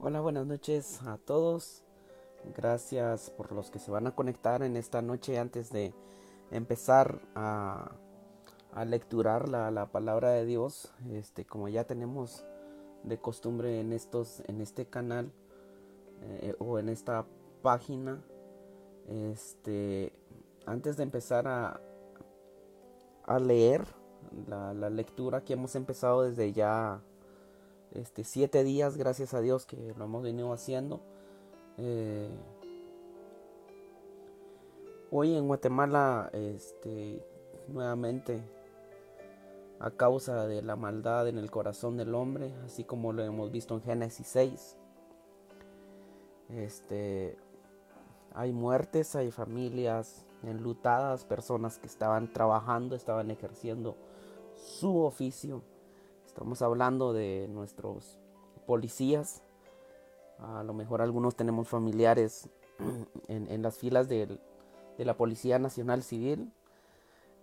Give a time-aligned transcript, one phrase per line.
[0.00, 1.82] Hola, buenas noches a todos.
[2.56, 5.92] Gracias por los que se van a conectar en esta noche antes de
[6.52, 7.90] empezar a,
[8.74, 10.94] a lecturar la, la, palabra de Dios.
[11.10, 12.44] Este, como ya tenemos
[13.02, 15.32] de costumbre en estos, en este canal
[16.22, 17.26] eh, o en esta
[17.62, 18.22] página.
[19.08, 20.12] Este,
[20.64, 21.80] antes de empezar a,
[23.24, 23.84] a leer
[24.46, 27.02] la, la lectura que hemos empezado desde ya
[27.92, 31.00] este, siete días, gracias a Dios que lo hemos venido haciendo.
[31.76, 32.28] Eh,
[35.10, 37.24] hoy en Guatemala, este,
[37.68, 38.42] nuevamente,
[39.80, 43.74] a causa de la maldad en el corazón del hombre, así como lo hemos visto
[43.74, 44.76] en Génesis 6,
[46.50, 47.36] este,
[48.34, 53.96] hay muertes, hay familias enlutadas, personas que estaban trabajando, estaban ejerciendo
[54.56, 55.62] su oficio
[56.38, 58.16] Estamos hablando de nuestros
[58.64, 59.42] policías.
[60.38, 62.48] A lo mejor algunos tenemos familiares
[63.26, 64.38] en, las filas de
[64.98, 66.52] la Policía Nacional Civil.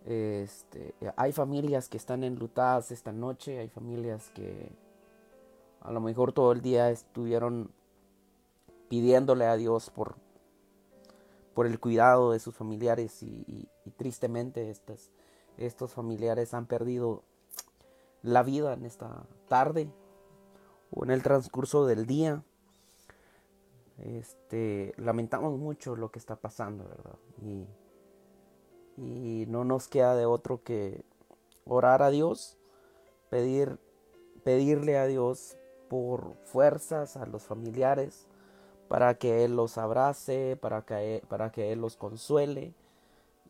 [0.06, 4.72] Este, hay familias que están enlutadas esta noche, hay familias que
[5.82, 7.72] a lo mejor todo el día estuvieron
[8.88, 10.16] pidiéndole a Dios por,
[11.54, 14.74] por el cuidado de sus familiares y, tristemente
[15.58, 17.24] estos familiares han perdido
[18.26, 19.90] la vida en esta tarde
[20.92, 22.44] o en el transcurso del día.
[24.00, 27.16] Este, lamentamos mucho lo que está pasando, ¿verdad?
[27.42, 27.68] Y,
[28.98, 31.06] y no nos queda de otro que
[31.66, 32.58] orar a Dios,
[33.30, 33.80] pedir,
[34.44, 38.28] pedirle a Dios por fuerzas a los familiares,
[38.88, 42.74] para que Él los abrace, para que, para que Él los consuele.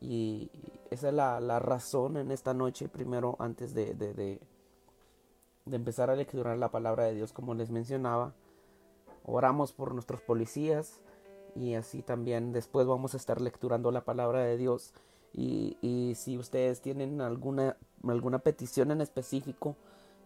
[0.02, 0.52] Y
[0.92, 4.40] esa es la, la razón en esta noche, primero, antes de, de de
[5.74, 8.34] empezar a lecturar la palabra de Dios como les mencionaba.
[9.26, 11.02] Oramos por nuestros policías
[11.56, 14.94] y así también después vamos a estar lecturando la palabra de Dios.
[15.34, 19.76] Y, y si ustedes tienen alguna, alguna petición en específico,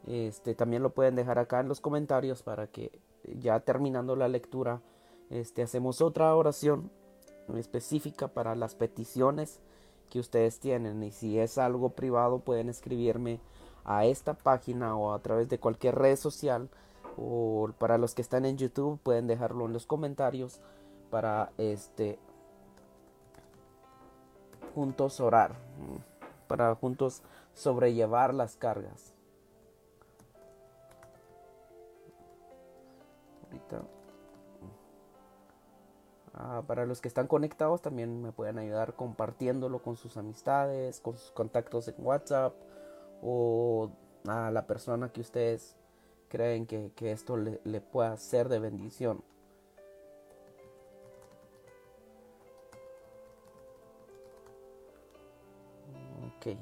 [0.07, 4.81] este, también lo pueden dejar acá en los comentarios para que ya terminando la lectura
[5.29, 6.91] este, hacemos otra oración
[7.55, 9.61] específica para las peticiones
[10.09, 11.01] que ustedes tienen.
[11.01, 13.39] Y si es algo privado pueden escribirme
[13.89, 16.69] a esta página o a través de cualquier red social
[17.17, 20.61] o para los que están en YouTube pueden dejarlo en los comentarios
[21.09, 22.19] para este
[24.75, 25.55] juntos orar
[26.47, 27.23] para juntos
[27.55, 29.15] sobrellevar las cargas.
[36.33, 41.17] Ah, para los que están conectados también me pueden ayudar compartiéndolo con sus amistades con
[41.17, 42.53] sus contactos en WhatsApp
[43.21, 43.91] o
[44.27, 45.75] a la persona que ustedes
[46.29, 49.23] creen que, esto le, le, pueda ser de bendición.
[56.37, 56.57] Ok.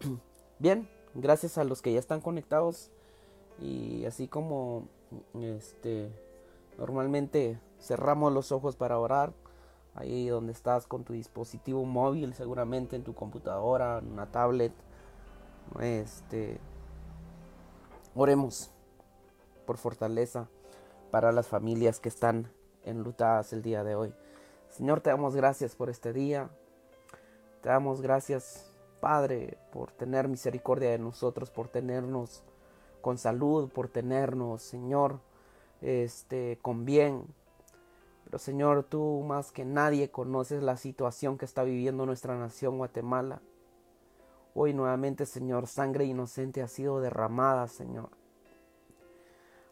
[0.58, 2.90] Bien, gracias a los que ya están conectados
[3.60, 4.88] y así como
[5.34, 6.10] este
[6.78, 9.32] normalmente cerramos los ojos para orar
[9.94, 14.72] ahí donde estás con tu dispositivo móvil, seguramente en tu computadora, en una tablet.
[15.80, 16.58] Este
[18.14, 18.70] oremos
[19.66, 20.48] por fortaleza
[21.10, 22.50] para las familias que están
[22.84, 24.14] enlutadas el día de hoy.
[24.68, 26.50] Señor, te damos gracias por este día.
[27.62, 32.42] Te damos gracias, Padre, por tener misericordia de nosotros, por tenernos
[33.00, 35.20] con salud, por tenernos, Señor,
[35.80, 37.24] este con bien,
[38.30, 43.42] pero Señor, tú más que nadie conoces la situación que está viviendo nuestra nación Guatemala.
[44.54, 48.10] Hoy nuevamente, Señor, sangre inocente ha sido derramada, Señor.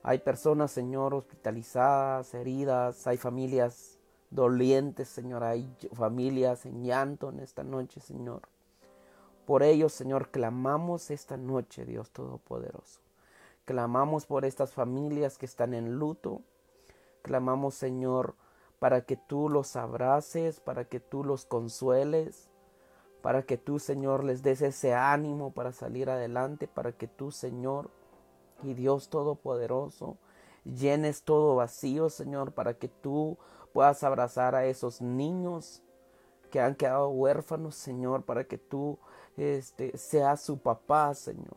[0.03, 7.63] Hay personas, Señor, hospitalizadas, heridas, hay familias dolientes, Señor, hay familias en llanto en esta
[7.63, 8.43] noche, Señor.
[9.47, 13.03] Por ello, Señor, clamamos esta noche, Dios Todopoderoso.
[13.65, 16.43] Clamamos por estas familias que están en luto.
[17.23, 18.35] Clamamos, Señor,
[18.79, 22.49] para que tú los abraces, para que tú los consueles,
[23.23, 27.91] para que tú, Señor, les des ese ánimo para salir adelante, para que tú, Señor,
[28.63, 30.17] y Dios Todopoderoso,
[30.65, 33.37] llenes todo vacío, Señor, para que tú
[33.73, 35.83] puedas abrazar a esos niños
[36.51, 38.99] que han quedado huérfanos, Señor, para que tú
[39.37, 41.57] este, seas su papá, Señor.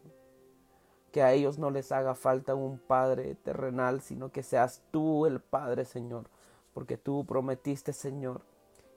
[1.12, 5.40] Que a ellos no les haga falta un Padre terrenal, sino que seas tú el
[5.40, 6.30] Padre, Señor
[6.74, 8.42] porque tú prometiste, Señor,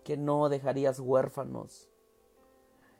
[0.04, 1.88] que no dejarías huérfanos,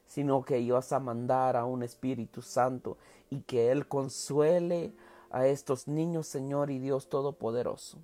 [0.06, 2.99] sino que ibas a mandar a un Espíritu Santo
[3.31, 4.94] y que Él consuele
[5.31, 7.99] a estos niños, Señor y Dios Todopoderoso.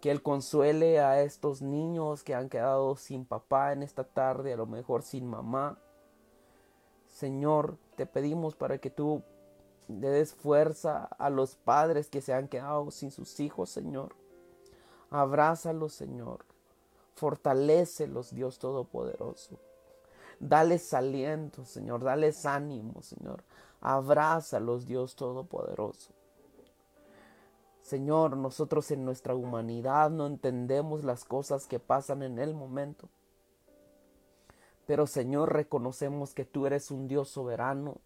[0.00, 4.56] Que Él consuele a estos niños que han quedado sin papá en esta tarde, a
[4.56, 5.78] lo mejor sin mamá.
[7.08, 9.22] Señor, te pedimos para que tú
[9.88, 14.14] le des fuerza a los padres que se han quedado sin sus hijos, Señor.
[15.10, 16.44] Abrázalos, Señor.
[17.14, 19.58] Fortalécelos, Dios Todopoderoso.
[20.38, 22.04] Dales aliento, Señor.
[22.04, 23.42] Dales ánimo, Señor.
[23.80, 26.12] Abrázalos, Dios Todopoderoso.
[27.88, 33.08] Señor, nosotros en nuestra humanidad no entendemos las cosas que pasan en el momento.
[34.86, 37.96] Pero Señor, reconocemos que tú eres un Dios soberano,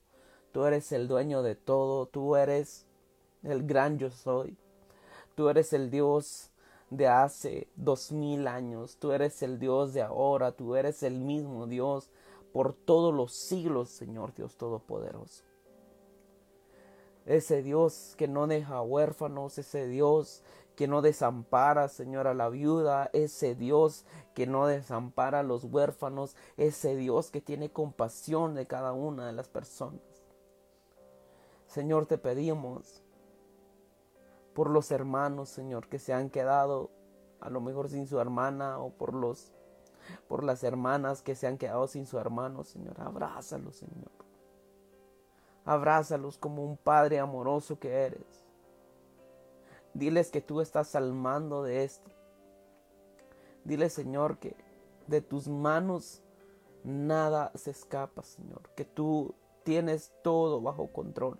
[0.52, 2.86] tú eres el dueño de todo, tú eres
[3.42, 4.56] el gran yo soy,
[5.34, 6.51] tú eres el Dios
[6.92, 11.66] de hace dos mil años, tú eres el Dios de ahora, tú eres el mismo
[11.66, 12.10] Dios
[12.52, 15.44] por todos los siglos, Señor Dios Todopoderoso.
[17.24, 20.42] Ese Dios que no deja huérfanos, ese Dios
[20.76, 24.04] que no desampara, Señor, a la viuda, ese Dios
[24.34, 29.32] que no desampara a los huérfanos, ese Dios que tiene compasión de cada una de
[29.32, 30.02] las personas.
[31.66, 33.01] Señor, te pedimos
[34.54, 36.90] por los hermanos, Señor, que se han quedado
[37.40, 39.52] a lo mejor sin su hermana o por los
[40.28, 43.00] por las hermanas que se han quedado sin su hermano, Señor.
[43.00, 44.10] Abrázalos, Señor.
[45.64, 48.44] Abrázalos como un Padre amoroso que eres.
[49.94, 52.10] Diles que tú estás al mando de esto.
[53.64, 54.56] Dile, Señor, que
[55.06, 56.22] de tus manos
[56.82, 58.70] nada se escapa, Señor.
[58.74, 61.38] Que tú tienes todo bajo control.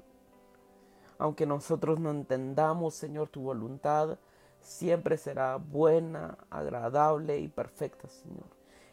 [1.19, 4.19] Aunque nosotros no entendamos, Señor, tu voluntad,
[4.61, 8.47] siempre será buena, agradable y perfecta, Señor.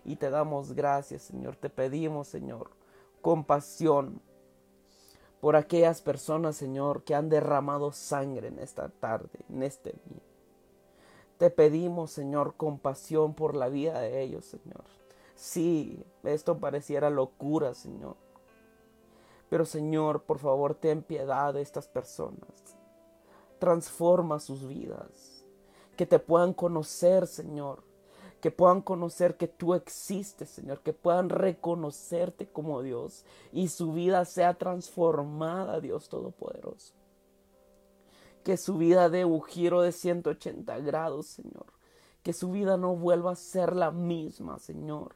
[0.06, 1.56] Y te damos gracias, Señor.
[1.56, 2.72] Te pedimos, Señor,
[3.22, 4.22] compasión
[5.40, 10.22] por aquellas personas, Señor, que han derramado sangre en esta tarde, en este día.
[11.38, 14.84] Te pedimos, Señor, compasión por la vida de ellos, Señor.
[15.36, 18.18] Sí, esto pareciera locura, Señor.
[19.50, 22.78] Pero, Señor, por favor, ten piedad de estas personas.
[23.60, 25.46] Transforma sus vidas.
[25.98, 27.84] Que te puedan conocer, Señor
[28.40, 34.24] que puedan conocer que tú existes, Señor, que puedan reconocerte como Dios y su vida
[34.26, 36.94] sea transformada, Dios Todopoderoso.
[38.44, 41.66] Que su vida dé un giro de 180 grados, Señor.
[42.24, 45.16] Que su vida no vuelva a ser la misma, Señor.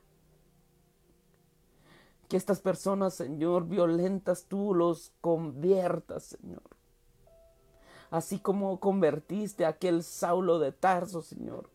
[2.27, 6.63] Que estas personas, Señor, violentas, tú los conviertas, Señor.
[8.09, 11.69] Así como convertiste a aquel Saulo de Tarso, Señor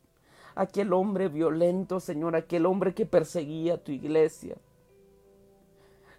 [0.58, 4.56] aquel hombre violento, Señor, aquel hombre que perseguía tu iglesia.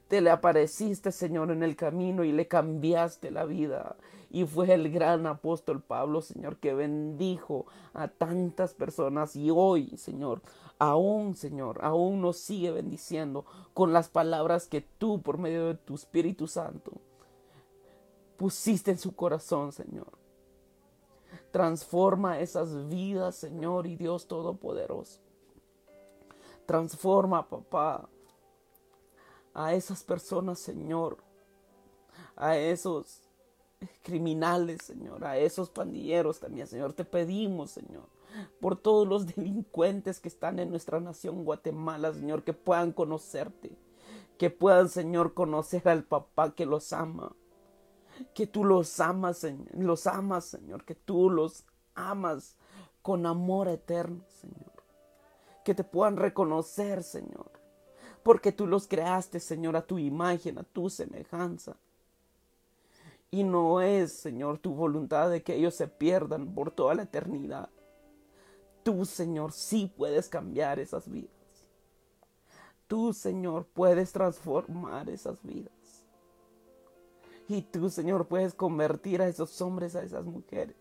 [0.10, 3.96] Te le apareciste, Señor, en el camino y le cambiaste la vida.
[4.32, 9.36] Y fue el gran apóstol Pablo, Señor, que bendijo a tantas personas.
[9.36, 10.42] Y hoy, Señor,
[10.80, 13.46] aún, Señor, aún nos sigue bendiciendo
[13.76, 16.94] con las palabras que tú, por medio de tu Espíritu Santo,
[18.36, 20.18] pusiste en su corazón, Señor.
[21.52, 25.20] Transforma esas vidas, Señor y Dios Todopoderoso.
[26.66, 28.10] Transforma, papá,
[29.60, 31.18] a esas personas, Señor,
[32.38, 33.30] a esos
[34.04, 36.94] criminales, Señor, a esos pandilleros también, Señor.
[36.94, 38.08] Te pedimos, Señor,
[38.62, 43.78] por todos los delincuentes que están en nuestra nación Guatemala, Señor, que puedan conocerte,
[44.38, 47.36] que puedan, Señor, conocer al papá que los ama,
[48.34, 52.56] que tú los amas, Señor, los amas, Señor, que tú los amas
[53.02, 54.72] con amor eterno, Señor.
[55.66, 57.59] Que te puedan reconocer, Señor,
[58.24, 61.78] porque tú los creaste, Señor, a tu imagen, a tu semejanza.
[63.32, 67.70] Y no es, Señor, tu voluntad de que ellos se pierdan por toda la eternidad.
[68.84, 71.32] Tú, Señor, sí puedes cambiar esas vidas.
[72.88, 75.74] Tú, Señor, puedes transformar esas vidas.
[77.48, 80.76] Y tú, Señor, puedes convertir a esos hombres, a esas mujeres,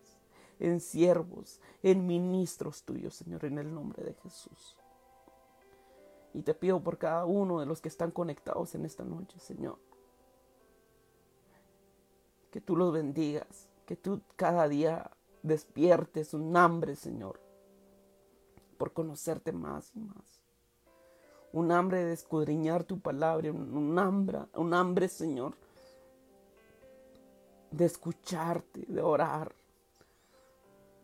[0.59, 4.78] en siervos, en ministros tuyos, Señor, en el nombre de Jesús.
[6.33, 9.77] Y te pido por cada uno de los que están conectados en esta noche, Señor.
[12.51, 15.11] Que tú los bendigas, que tú cada día
[15.43, 17.39] despiertes un hambre, Señor,
[18.77, 20.41] por conocerte más y más.
[21.51, 25.55] Un hambre de escudriñar tu palabra, un hambre, un hambre, Señor,
[27.71, 29.53] de escucharte, de orar.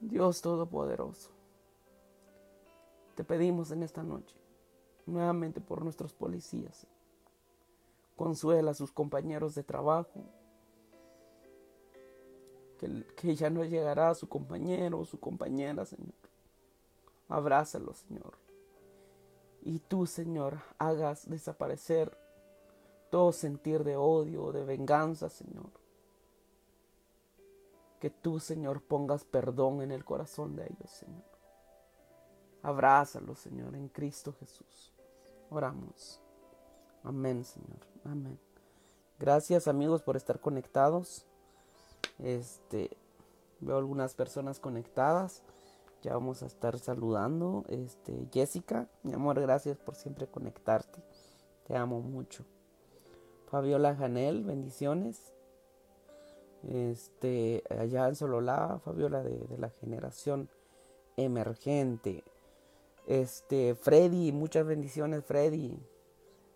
[0.01, 1.31] Dios Todopoderoso,
[3.15, 4.35] te pedimos en esta noche,
[5.05, 6.87] nuevamente por nuestros policías,
[8.15, 10.23] Consuela a sus compañeros de trabajo.
[12.79, 16.13] Que, que ya no llegará su compañero o su compañera, Señor.
[17.27, 18.37] Abrázalo, Señor.
[19.61, 22.17] Y tú, Señor, hagas desaparecer
[23.09, 25.71] todo sentir de odio, de venganza, Señor.
[27.99, 31.23] Que tú, Señor, pongas perdón en el corazón de ellos, Señor.
[32.61, 34.94] Abrázalo, Señor, en Cristo Jesús.
[35.55, 36.19] Oramos.
[37.01, 37.79] Amén, Señor.
[38.03, 38.37] Amén.
[39.17, 41.25] Gracias, amigos, por estar conectados.
[42.19, 42.89] Este,
[43.61, 45.43] veo algunas personas conectadas.
[46.01, 47.63] Ya vamos a estar saludando.
[47.69, 51.01] Este, Jessica, mi amor, gracias por siempre conectarte.
[51.65, 52.43] Te amo mucho.
[53.49, 55.31] Fabiola Janel, bendiciones.
[56.67, 60.49] Este, allá en Sololá, Fabiola de, de la generación
[61.15, 62.25] emergente.
[63.05, 65.77] Este, Freddy, muchas bendiciones, Freddy.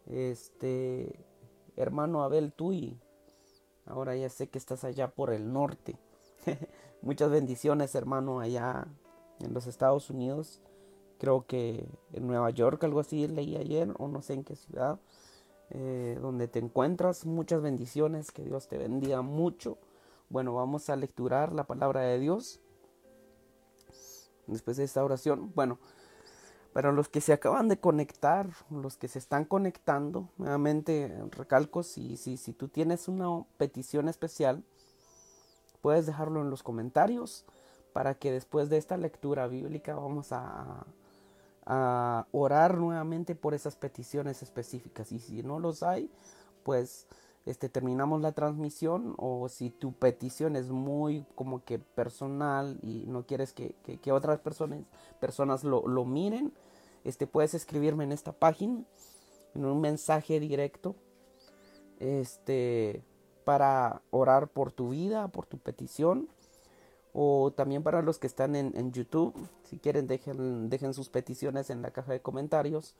[0.08, 1.24] Este,
[1.76, 3.00] hermano Abel Tui.
[3.86, 5.98] Ahora ya sé que estás allá por el norte.
[7.02, 8.88] muchas bendiciones, hermano, allá
[9.40, 10.62] en los Estados Unidos.
[11.20, 15.00] Creo que en Nueva York, algo así leí ayer, o no sé en qué ciudad,
[15.70, 17.26] eh, donde te encuentras.
[17.26, 19.78] Muchas bendiciones, que Dios te bendiga mucho.
[20.30, 22.60] Bueno, vamos a lecturar la palabra de Dios.
[24.48, 25.78] Después de esta oración, bueno,
[26.74, 32.18] para los que se acaban de conectar, los que se están conectando, nuevamente recalco, si,
[32.18, 34.64] si, si tú tienes una petición especial,
[35.82, 37.46] puedes dejarlo en los comentarios
[37.94, 40.86] para que después de esta lectura bíblica vamos a,
[41.66, 45.12] a orar nuevamente por esas peticiones específicas.
[45.12, 46.12] Y si no los hay,
[46.64, 47.08] pues
[47.46, 53.26] este, terminamos la transmisión o si tu petición es muy como que personal y no
[53.26, 54.82] quieres que, que, otras personas,
[55.20, 56.54] personas lo, lo, miren,
[57.04, 58.84] este, puedes escribirme en esta página,
[59.56, 60.96] en un mensaje directo,
[62.00, 63.04] este,
[63.46, 66.30] para orar por tu vida, por tu petición
[67.14, 71.82] o también para los que están en, YouTube, si quieren dejen, dejen sus peticiones en
[71.82, 72.96] la caja de comentarios.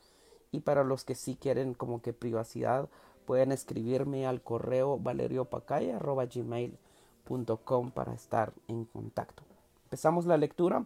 [0.52, 2.90] Y para los que sí quieren como que privacidad,
[3.30, 9.44] pueden escribirme al correo valeriopacaya.gmail.com para estar en contacto.
[9.84, 10.84] Empezamos la lectura.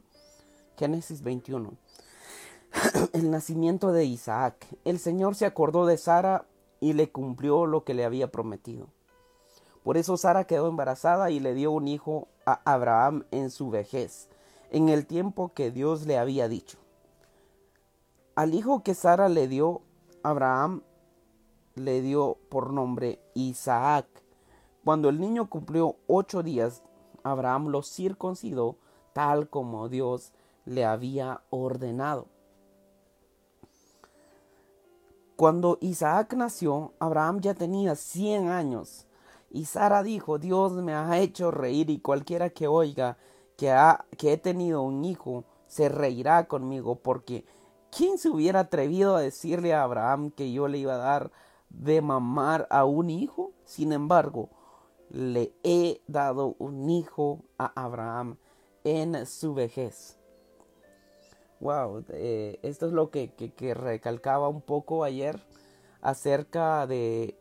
[0.78, 1.72] Génesis 21.
[3.14, 4.68] El nacimiento de Isaac.
[4.84, 6.46] El Señor se acordó de Sara
[6.82, 8.90] y le cumplió lo que le había prometido.
[9.82, 14.28] Por eso Sara quedó embarazada y le dio un hijo a Abraham en su vejez,
[14.70, 16.78] en el tiempo que Dios le había dicho.
[18.36, 19.82] Al hijo que Sara le dio,
[20.24, 20.82] Abraham
[21.76, 24.06] le dio por nombre Isaac.
[24.84, 26.84] Cuando el niño cumplió ocho días,
[27.24, 28.78] Abraham lo circuncidó
[29.14, 30.34] tal como Dios
[30.66, 32.28] le había ordenado.
[35.36, 39.08] Cuando Isaac nació, Abraham ya tenía cien años
[39.50, 43.18] y Sara dijo, Dios me ha hecho reír y cualquiera que oiga
[43.58, 47.46] que, ha, que he tenido un hijo se reirá conmigo, porque
[47.96, 51.32] ¿quién se hubiera atrevido a decirle a Abraham que yo le iba a dar
[51.74, 53.52] de mamar a un hijo?
[53.66, 54.50] Sin embargo,
[55.10, 58.38] le he dado un hijo a Abraham
[58.84, 60.18] en su vejez.
[61.60, 65.46] Wow, eh, esto es lo que, que recalcaba un poco ayer
[66.02, 67.38] acerca de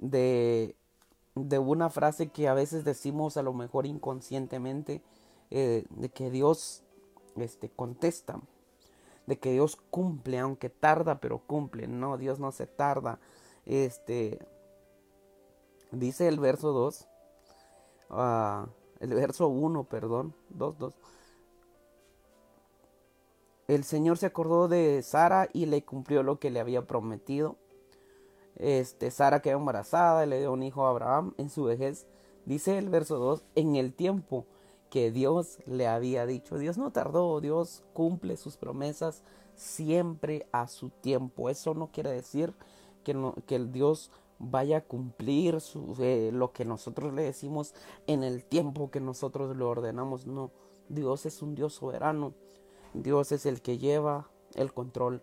[0.00, 0.76] de,
[1.34, 5.02] de una frase que a veces decimos a lo mejor inconscientemente,
[5.50, 6.82] eh, de que Dios
[7.36, 8.40] este, contesta,
[9.30, 11.86] de que Dios cumple, aunque tarda, pero cumple.
[11.86, 13.20] No, Dios no se tarda.
[13.64, 14.40] Este,
[15.92, 17.06] dice el verso 2,
[18.10, 18.66] ah,
[18.98, 20.94] el verso 1, perdón, 2, 2.
[23.68, 27.54] El Señor se acordó de Sara y le cumplió lo que le había prometido.
[28.56, 32.08] Este, Sara quedó embarazada y le dio un hijo a Abraham en su vejez.
[32.46, 34.46] Dice el verso 2, en el tiempo
[34.90, 36.58] que Dios le había dicho.
[36.58, 39.22] Dios no tardó, Dios cumple sus promesas
[39.54, 41.48] siempre a su tiempo.
[41.48, 42.52] Eso no quiere decir
[43.04, 43.12] que,
[43.54, 45.58] el Dios vaya a cumplir
[45.98, 47.74] eh, lo que nosotros le decimos
[48.06, 50.26] en el tiempo que nosotros lo ordenamos.
[50.26, 50.50] No,
[50.88, 52.34] Dios es un Dios soberano.
[52.92, 55.22] Dios es el que lleva el control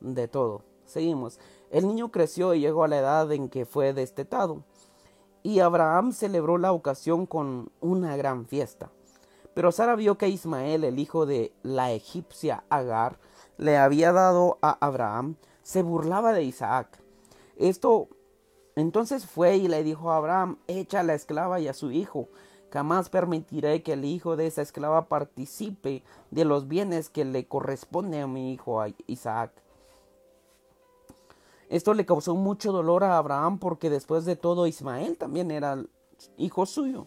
[0.00, 0.62] de todo.
[0.84, 1.40] Seguimos.
[1.70, 4.62] El niño creció y llegó a la edad en que fue destetado.
[5.42, 8.90] Y Abraham celebró la ocasión con una gran fiesta.
[9.56, 13.18] Pero Sara vio que Ismael, el hijo de la egipcia Agar,
[13.56, 17.00] le había dado a Abraham, se burlaba de Isaac.
[17.56, 18.08] Esto
[18.74, 22.28] entonces fue y le dijo a Abraham, echa a la esclava y a su hijo.
[22.70, 28.20] Jamás permitiré que el hijo de esa esclava participe de los bienes que le corresponde
[28.20, 29.52] a mi hijo Isaac.
[31.70, 35.82] Esto le causó mucho dolor a Abraham porque después de todo Ismael también era
[36.36, 37.06] hijo suyo.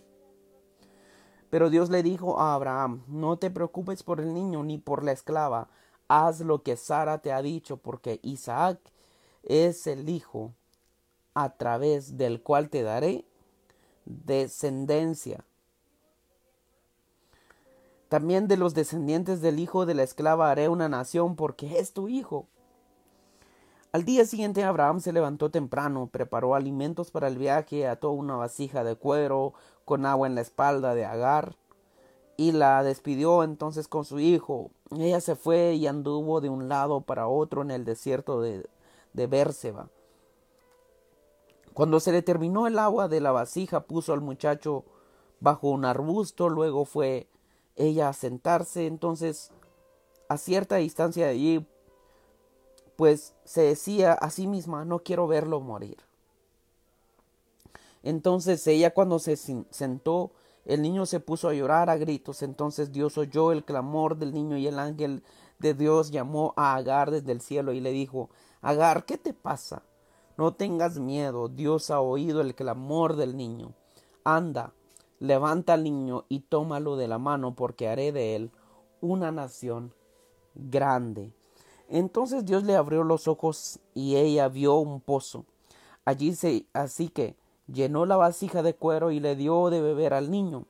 [1.49, 5.11] Pero Dios le dijo a Abraham, no te preocupes por el niño ni por la
[5.11, 5.67] esclava,
[6.07, 8.79] haz lo que Sara te ha dicho, porque Isaac
[9.43, 10.53] es el hijo
[11.33, 13.25] a través del cual te daré
[14.05, 15.43] descendencia.
[18.09, 22.09] También de los descendientes del hijo de la esclava haré una nación, porque es tu
[22.09, 22.47] hijo.
[23.91, 28.83] Al día siguiente Abraham se levantó temprano, preparó alimentos para el viaje, ató una vasija
[28.83, 29.53] de cuero
[29.83, 31.55] con agua en la espalda de Agar
[32.37, 34.69] y la despidió entonces con su hijo.
[34.91, 38.69] Ella se fue y anduvo de un lado para otro en el desierto de,
[39.13, 39.75] de.
[41.73, 44.85] Cuando se le terminó el agua de la vasija, puso al muchacho
[45.39, 47.27] bajo un arbusto, luego fue
[47.75, 49.51] ella a sentarse, entonces
[50.27, 51.67] a cierta distancia de allí,
[52.99, 55.95] pues se decía a sí misma, no quiero verlo morir.
[58.03, 60.33] Entonces ella cuando se sentó,
[60.65, 64.57] el niño se puso a llorar a gritos, entonces Dios oyó el clamor del niño
[64.57, 65.23] y el ángel
[65.59, 69.83] de Dios llamó a Agar desde el cielo y le dijo, Agar, ¿qué te pasa?
[70.35, 73.75] No tengas miedo, Dios ha oído el clamor del niño.
[74.25, 74.73] Anda,
[75.19, 78.51] levanta al niño y tómalo de la mano, porque haré de él
[78.99, 79.93] una nación
[80.53, 81.31] grande.
[81.89, 85.45] Entonces Dios le abrió los ojos y ella vio un pozo.
[86.05, 87.35] Allí se, así que
[87.67, 90.65] llenó la vasija de cuero y le dio de beber al niño.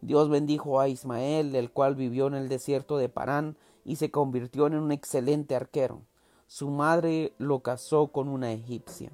[0.00, 4.66] Dios bendijo a Ismael, el cual vivió en el desierto de Parán y se convirtió
[4.66, 6.02] en un excelente arquero
[6.46, 9.10] su madre lo casó con una egipcia.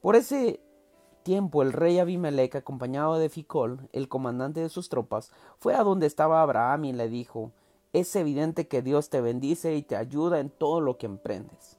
[0.00, 0.60] Por ese
[1.22, 6.06] tiempo el rey Abimelech, acompañado de Ficol, el comandante de sus tropas, fue a donde
[6.06, 7.52] estaba Abraham y le dijo
[7.92, 11.78] Es evidente que Dios te bendice y te ayuda en todo lo que emprendes.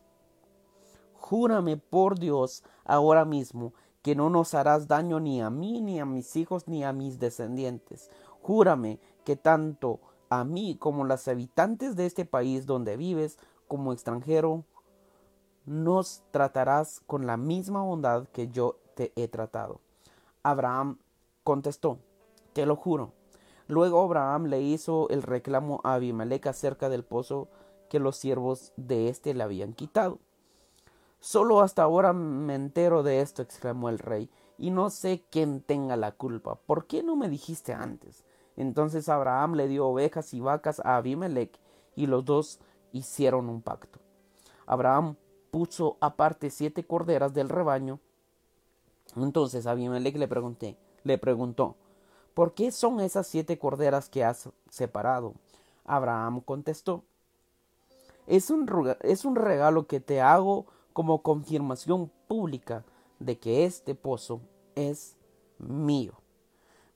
[1.16, 6.06] Júrame por Dios ahora mismo que no nos harás daño ni a mí, ni a
[6.06, 8.12] mis hijos, ni a mis descendientes.
[8.42, 13.94] Júrame que tanto a mí como a los habitantes de este país donde vives como
[13.94, 14.66] extranjero,
[15.66, 19.80] nos tratarás con la misma bondad que yo te he tratado.
[20.44, 21.00] Abraham
[21.44, 21.98] contestó,
[22.52, 23.14] te lo juro.
[23.74, 27.48] Luego Abraham le hizo el reclamo a Abimelech acerca del pozo
[27.90, 30.20] que los siervos de éste le habían quitado.
[31.20, 35.98] Solo hasta ahora me entero de esto, exclamó el rey, y no sé quién tenga
[35.98, 36.54] la culpa.
[36.54, 38.24] ¿Por qué no me dijiste antes?
[38.58, 41.60] Entonces Abraham le dio ovejas y vacas a Abimelech,
[41.96, 42.60] y los dos
[42.92, 43.98] hicieron un pacto.
[44.68, 45.16] Abraham
[45.50, 48.00] puso aparte siete corderas del rebaño.
[49.16, 51.76] Entonces Abimelech le le preguntó,
[52.34, 55.34] ¿por qué son esas siete corderas que has separado?
[55.86, 57.04] Abraham contestó,
[58.28, 62.86] es un, es un regalo que te hago como confirmación pública
[63.20, 64.42] de que este pozo
[64.76, 65.16] es
[65.58, 66.14] mío.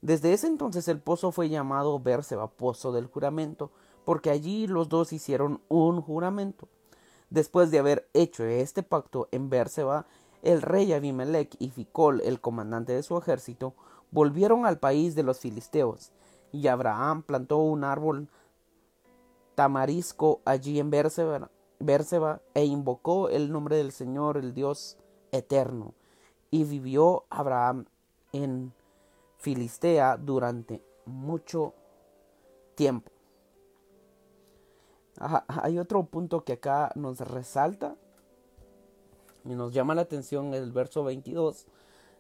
[0.02, 3.72] Desde ese entonces el pozo fue llamado Berseba, pozo del juramento,
[4.06, 6.68] porque allí los dos hicieron un juramento.
[7.30, 10.06] Después de haber hecho este pacto en Berseba,
[10.44, 13.74] el rey Abimelech y Ficol, el comandante de su ejército,
[14.12, 16.12] volvieron al país de los filisteos,
[16.52, 18.30] y Abraham plantó un árbol
[19.56, 24.98] tamarisco allí en Berseba, e invocó el nombre del Señor, el Dios
[25.32, 25.94] eterno,
[26.52, 27.86] y vivió Abraham
[28.34, 28.74] en
[29.38, 31.74] Filistea durante mucho
[32.76, 33.12] tiempo.
[35.20, 37.96] Hay otro punto que acá nos resalta
[39.44, 41.66] y nos llama la atención el verso 22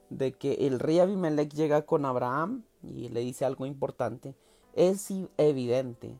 [0.09, 4.35] de que el rey Abimelech llega con Abraham y le dice algo importante.
[4.73, 6.19] Es evidente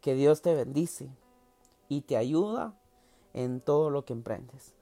[0.00, 1.08] que Dios te bendice
[1.88, 2.74] y te ayuda
[3.32, 4.74] en todo lo que emprendes.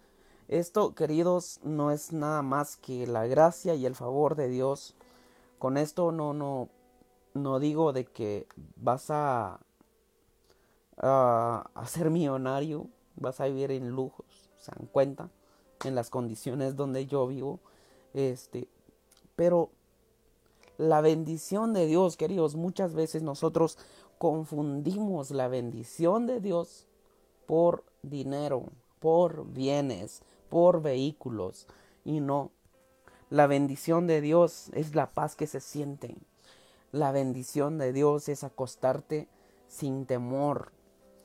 [0.48, 4.94] Esto, queridos, no es nada más que la gracia y el favor de Dios.
[5.59, 6.68] Con esto no no
[7.35, 9.61] no digo de que vas a
[10.98, 14.26] a ser millonario, vas a vivir en lujos,
[14.59, 15.31] se dan cuenta,
[15.85, 17.61] en las condiciones donde yo vivo,
[18.14, 18.68] este,
[19.37, 19.70] pero
[20.79, 23.79] la bendición de Dios, queridos, muchas veces nosotros
[24.18, 26.87] confundimos la bendición de Dios
[27.46, 28.64] por dinero,
[28.98, 31.66] por bienes, por vehículos,
[32.05, 32.51] y no.
[33.31, 36.16] La bendición de Dios es la paz que se siente.
[36.90, 39.29] La bendición de Dios es acostarte
[39.68, 40.72] sin temor,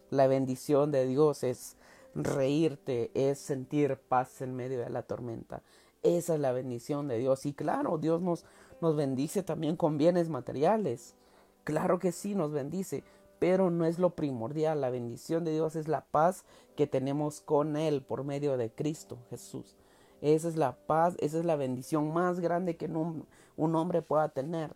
[0.10, 1.76] la bendición de Dios es
[2.16, 5.62] reírte, es sentir paz en medio de la tormenta.
[6.04, 7.46] Esa es la bendición de Dios.
[7.46, 8.46] Y claro, Dios nos,
[8.82, 11.16] nos bendice también con bienes materiales.
[11.64, 13.04] Claro que sí, nos bendice.
[13.40, 14.82] pero no es lo primordial.
[14.82, 16.44] La bendición de Dios es la paz
[16.76, 19.76] que tenemos con Él por medio de Cristo Jesús.
[20.22, 24.76] Esa es la paz, esa es la bendición más grande que un, hombre pueda tener.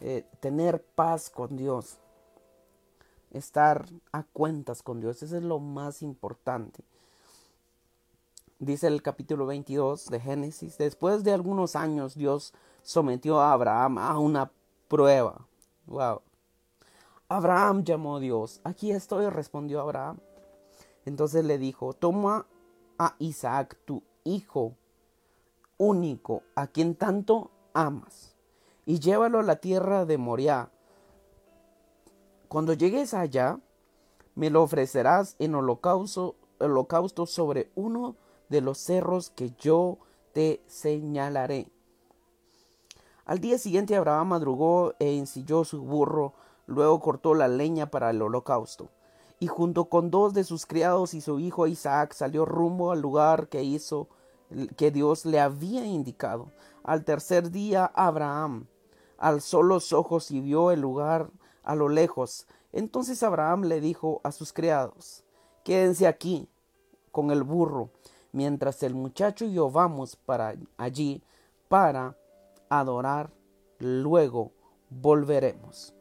[0.00, 1.98] Eh, tener paz con Dios.
[3.32, 5.22] Estar a cuentas con Dios.
[5.22, 6.84] Eso es lo más importante.
[8.58, 10.78] Dice el capítulo 22 de Génesis.
[10.78, 14.50] Después de algunos años Dios sometió a Abraham a una
[14.88, 15.46] prueba.
[15.84, 16.22] Wow.
[17.28, 18.62] Abraham llamó a Dios.
[18.64, 20.18] Aquí estoy, respondió Abraham.
[21.04, 22.46] Entonces le dijo, toma
[22.98, 24.72] a Isaac, tu hijo
[25.76, 28.34] único, a quien tanto amas,
[28.86, 30.70] y llévalo a la tierra de Moriah.
[32.48, 33.60] Cuando llegues allá,
[34.34, 38.16] me lo ofrecerás en holocausto, holocausto sobre uno
[38.48, 39.98] de los cerros que yo
[40.32, 41.68] te señalaré.
[43.24, 46.34] Al día siguiente Abraham madrugó e ensilló su burro,
[46.66, 48.90] luego cortó la leña para el holocausto
[49.38, 53.48] y junto con dos de sus criados y su hijo Isaac salió rumbo al lugar
[53.48, 54.08] que hizo
[54.76, 56.52] que Dios le había indicado.
[56.84, 58.66] Al tercer día Abraham
[59.18, 61.30] alzó los ojos y vio el lugar
[61.64, 62.46] a lo lejos.
[62.72, 65.24] Entonces Abraham le dijo a sus criados,
[65.64, 66.48] Quédense aquí
[67.10, 67.90] con el burro,
[68.36, 71.22] mientras el muchacho y yo vamos para allí
[71.68, 72.18] para
[72.68, 73.30] adorar.
[73.78, 74.52] Luego
[74.90, 75.94] volveremos.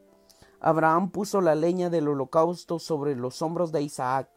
[0.60, 4.28] Abraham puso la leña del holocausto sobre los hombros de Isaac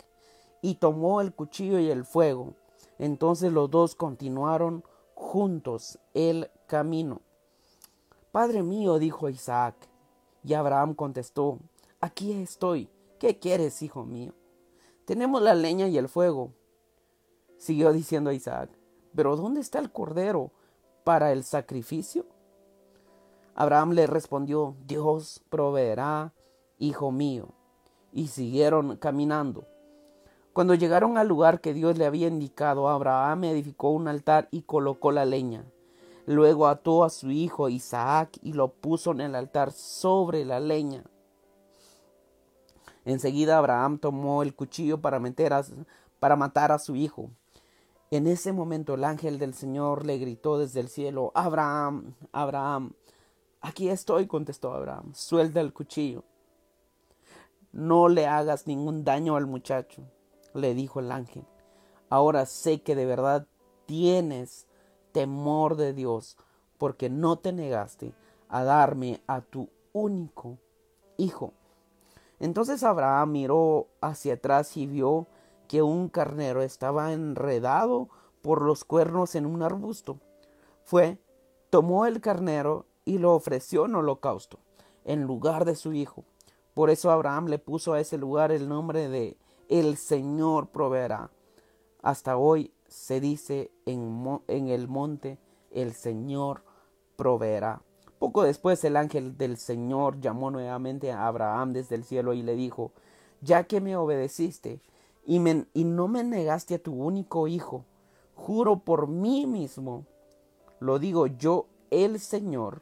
[0.63, 2.55] y tomó el cuchillo y el fuego.
[3.01, 4.85] Entonces los dos continuaron
[5.15, 7.21] juntos el camino.
[8.31, 9.75] Padre mío, dijo Isaac.
[10.45, 11.59] Y Abraham contestó,
[12.01, 12.89] Aquí estoy.
[13.19, 14.35] ¿Qué quieres, hijo mío?
[15.05, 16.53] Tenemos la leña y el fuego.
[17.59, 18.71] Siguió diciendo Isaac,
[19.15, 20.53] Pero ¿dónde está el cordero
[21.05, 22.25] para el sacrificio?
[23.55, 26.33] Abraham le respondió, Dios proveerá,
[26.79, 27.49] hijo mío.
[28.13, 29.67] Y siguieron caminando.
[30.53, 35.11] Cuando llegaron al lugar que Dios le había indicado, Abraham edificó un altar y colocó
[35.11, 35.65] la leña.
[36.27, 41.05] Luego ató a su hijo Isaac y lo puso en el altar sobre la leña.
[43.05, 45.53] Enseguida Abraham tomó el cuchillo para, meter
[46.19, 47.31] para matar a su hijo.
[48.11, 52.93] En ese momento el ángel del Señor le gritó desde el cielo, Abraham, Abraham.
[53.61, 55.13] Aquí estoy, contestó Abraham.
[55.15, 56.25] Suelta el cuchillo.
[57.73, 60.03] No le hagas ningún daño al muchacho,
[60.55, 61.45] le dijo el ángel.
[62.09, 63.47] Ahora sé que de verdad
[63.85, 64.67] tienes
[65.13, 66.39] temor de Dios,
[66.79, 68.15] porque no te negaste
[68.49, 70.57] a darme a tu único
[71.19, 71.53] hijo.
[72.41, 75.27] Entonces Abraham miró hacia atrás y vio
[75.69, 78.09] que un carnero estaba enredado
[78.43, 80.19] por los cuernos en un arbusto.
[80.83, 81.19] Fue,
[81.71, 84.59] tomó el carnero y lo ofreció en holocausto,
[85.05, 86.25] en lugar de su hijo.
[86.75, 89.37] Por eso Abraham le puso a ese lugar el nombre de
[89.69, 91.31] El Señor proveerá.
[92.03, 95.39] Hasta hoy se dice en, en el monte
[95.71, 96.63] El Señor
[97.17, 97.83] proveerá.
[98.19, 102.57] Poco después el ángel del Señor llamó nuevamente a Abraham desde el cielo y le
[102.57, 102.93] dijo,
[103.41, 104.81] ya que me obedeciste
[105.29, 107.85] y, no me negaste a tu único hijo,
[108.35, 110.07] juro por mí mismo,
[110.81, 112.81] lo digo yo, el Señor,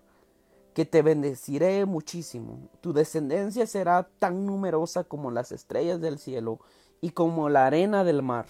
[0.73, 2.69] que te bendeciré muchísimo.
[2.81, 6.61] Tu descendencia será tan numerosa como las estrellas del cielo
[7.01, 8.47] y como la arena del mar.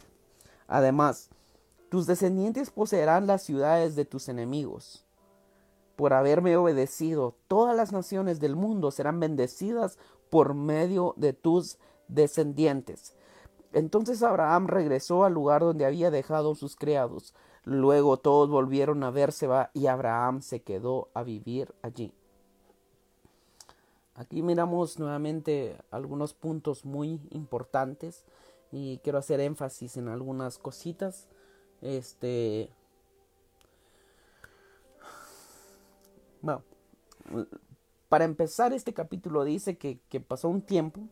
[0.68, 1.30] Además,
[1.88, 5.06] tus descendientes poseerán las ciudades de tus enemigos.
[5.94, 9.96] Por haberme obedecido, todas las naciones del mundo serán bendecidas
[10.28, 11.78] por medio de tus
[12.08, 13.15] descendientes.
[13.76, 17.34] Entonces Abraham regresó al lugar donde había dejado sus criados.
[17.64, 22.10] Luego todos volvieron a verse y Abraham se quedó a vivir allí.
[24.14, 28.24] Aquí miramos nuevamente algunos puntos muy importantes
[28.72, 31.28] y quiero hacer énfasis en algunas cositas.
[31.82, 32.70] Este
[36.40, 36.62] bueno,
[38.08, 41.02] para empezar este capítulo dice que pasó un tiempo,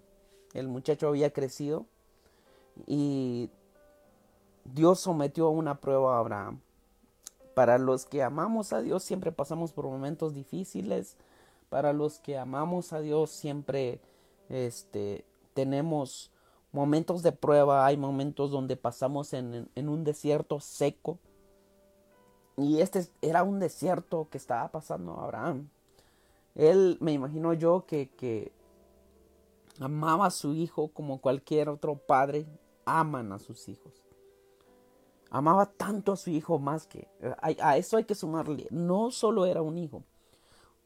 [0.55, 1.85] el muchacho había crecido
[2.87, 3.51] y
[4.65, 6.61] Dios sometió a una prueba a Abraham.
[7.55, 11.17] Para los que amamos a Dios siempre pasamos por momentos difíciles.
[11.69, 14.01] Para los que amamos a Dios siempre
[14.49, 16.31] este, tenemos
[16.73, 17.87] momentos de prueba.
[17.87, 21.19] Hay momentos donde pasamos en, en un desierto seco.
[22.57, 25.69] Y este era un desierto que estaba pasando Abraham.
[26.55, 28.53] Él, me imagino yo, que, que
[29.81, 32.47] amaba a su hijo como cualquier otro padre
[32.87, 34.05] aman a sus hijos.
[35.31, 37.09] Amaba tanto a su hijo más que...
[37.41, 38.69] A, eso hay que sumarle.
[38.71, 40.05] No solo era un hijo.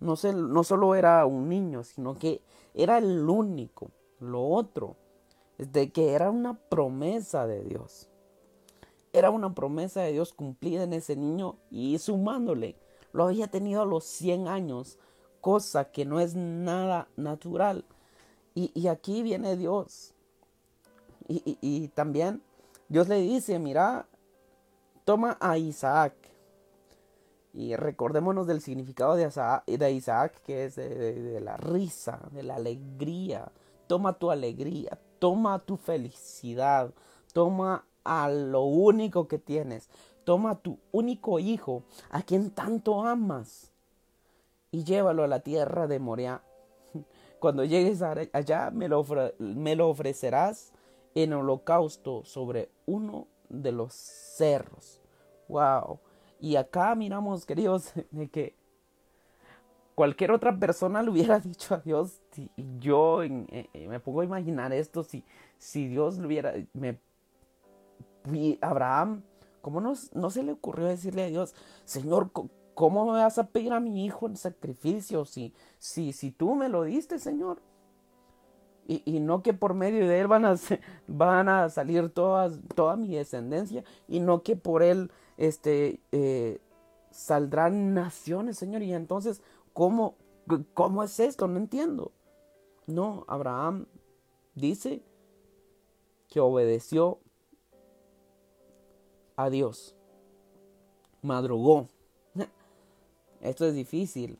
[0.00, 3.90] No, se, no solo era un niño, sino que era el único.
[4.20, 4.96] Lo otro
[5.58, 8.08] es de que era una promesa de Dios.
[9.12, 12.76] Era una promesa de Dios cumplida en ese niño y sumándole,
[13.12, 14.98] lo había tenido a los 100 años,
[15.40, 17.84] cosa que no es nada natural.
[18.54, 20.14] Y, aquí viene Dios.
[21.28, 22.42] Y, también
[22.88, 24.06] Dios le dice, mira,
[25.04, 26.14] toma a Isaac.
[27.52, 33.52] Y recordémonos del significado de Isaac, que es de, la risa, de la alegría.
[33.86, 36.92] Toma tu alegría, toma tu felicidad,
[37.32, 39.90] toma a lo único que tienes,
[40.24, 43.72] toma a tu único hijo, a quien tanto amas,
[44.70, 46.42] y llévalo a la tierra de Moria.
[47.40, 49.04] Cuando llegues allá, me lo,
[49.38, 50.72] me lo ofrecerás
[51.22, 55.00] en holocausto sobre uno de los cerros.
[55.48, 55.98] Wow.
[56.38, 58.54] Y acá miramos, queridos, de que
[59.96, 62.22] cualquier otra persona le hubiera dicho a Dios,
[62.78, 65.24] yo eh, eh, me pongo a imaginar esto, si,
[65.58, 67.00] si Dios le hubiera, me,
[68.60, 69.24] Abraham,
[69.60, 71.52] ¿cómo no, no se le ocurrió decirle a Dios,
[71.84, 72.30] Señor,
[72.74, 76.68] ¿cómo me vas a pedir a mi hijo en sacrificio si, si, si tú me
[76.68, 77.60] lo diste, Señor?
[78.90, 80.56] Y, no que por medio de él van a,
[81.06, 86.58] van a salir todas, toda mi descendencia y no que por él este, eh,
[87.10, 88.80] saldrán naciones, Señor.
[88.82, 89.42] Y entonces,
[89.74, 90.14] ¿cómo,
[90.72, 91.46] ¿cómo es esto?
[91.48, 92.12] No entiendo.
[92.86, 93.84] No, Abraham
[94.54, 95.02] dice
[96.28, 97.18] que obedeció
[99.36, 99.94] a Dios.
[101.20, 101.90] Madrugó.
[103.42, 104.38] Esto es difícil.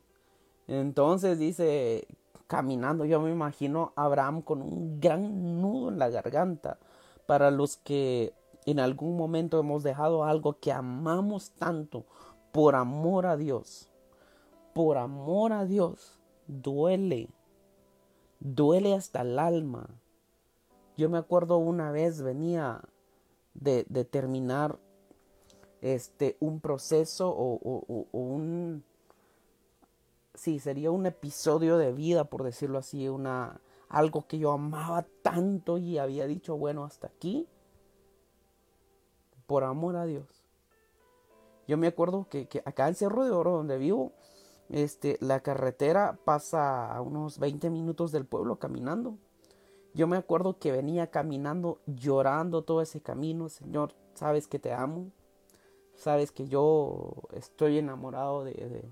[0.67, 2.07] Entonces dice
[2.49, 3.05] caminando.
[3.05, 6.79] Yo me imagino a Abraham con un gran nudo en la garganta.
[7.27, 8.33] Para los que
[8.65, 12.05] en algún momento hemos dejado algo que amamos tanto
[12.51, 13.91] por amor a Dios.
[14.73, 16.19] Por amor a Dios.
[16.47, 17.29] Duele.
[18.39, 19.87] Duele hasta el alma.
[20.97, 22.81] Yo me acuerdo una vez venía
[23.53, 24.79] de, terminar
[25.81, 28.83] este un proceso o un
[30.39, 35.77] sí, sería un episodio de vida, por decirlo así, una, algo que yo amaba tanto
[35.77, 37.47] y había dicho, bueno, hasta aquí,
[39.47, 40.45] por amor a Dios.
[41.67, 44.13] Yo me acuerdo que, acá en Cerro de Oro, donde vivo,
[44.69, 49.17] este, la carretera pasa a unos 20 minutos del pueblo caminando.
[49.93, 53.49] Yo me acuerdo que venía caminando, llorando todo ese camino.
[53.49, 55.11] Señor, sabes que te amo.
[55.95, 58.89] Sabes que yo estoy enamorado de, de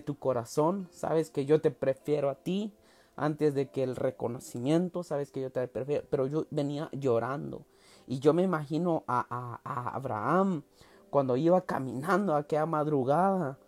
[0.00, 2.72] tu corazón, sabes que yo te prefiero a ti
[3.16, 7.64] antes de que el reconocimiento, sabes que yo te prefiero, pero yo venía llorando
[8.06, 9.60] y yo me imagino a,
[9.94, 10.62] Abraham
[11.10, 13.58] cuando iba caminando a aquella madrugada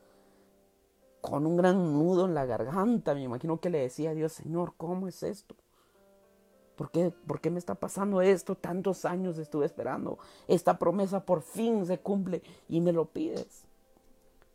[1.21, 4.75] con un gran nudo en la garganta, me imagino que le decía a Dios, Señor,
[4.77, 5.57] ¿cómo es esto?
[6.77, 8.55] ¿Por qué, ¿Por qué me está pasando esto?
[8.55, 10.19] Tantos años estuve esperando.
[10.47, 13.67] Esta promesa por fin se cumple y me lo pides.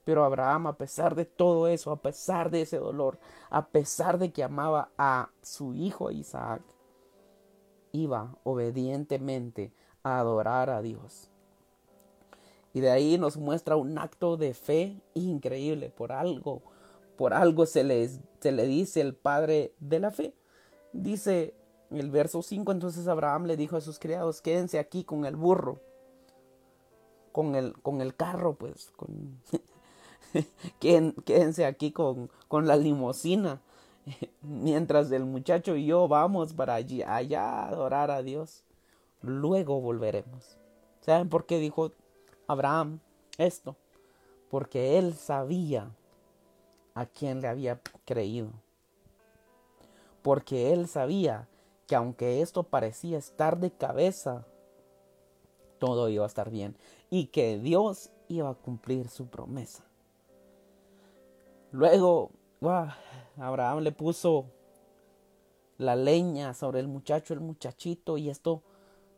[0.04, 4.32] Pero Abraham, a pesar de todo eso, a pesar de ese dolor, a pesar de
[4.32, 6.62] que amaba a su hijo Isaac,
[7.92, 11.30] iba obedientemente a adorar a Dios.
[12.74, 15.90] Y de ahí nos muestra un acto de fe increíble.
[15.90, 16.62] Por algo,
[17.18, 20.34] por algo se, les, se le dice el padre de la fe.
[20.94, 21.54] Dice
[21.92, 25.80] el verso 5, entonces Abraham le dijo a sus criados, quédense aquí con el burro,
[27.32, 29.42] con el, con el carro, pues, con,
[30.80, 33.62] quédense aquí con, con la limosina.
[34.42, 38.64] Mientras el muchacho y yo vamos para allí, allá a adorar a Dios.
[39.22, 40.58] Luego volveremos.
[41.02, 41.92] ¿Saben por qué dijo
[42.48, 43.00] Abraham
[43.38, 43.76] esto?
[44.50, 45.92] Porque él sabía
[46.94, 48.50] a quién le había creído.
[50.22, 51.48] Porque él sabía
[51.88, 54.46] que aunque esto parecía estar de cabeza,
[55.80, 56.78] todo iba a estar bien
[57.10, 59.84] y que Dios iba a cumplir su promesa.
[61.72, 62.32] Luego,
[63.38, 64.46] Abraham le puso
[65.78, 68.62] la leña sobre el muchacho, el muchachito, y esto